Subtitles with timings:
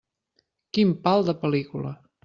[0.77, 1.97] Quin pal de pel·lícula.